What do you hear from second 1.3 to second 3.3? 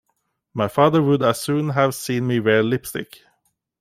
soon have seen me wear lipstick.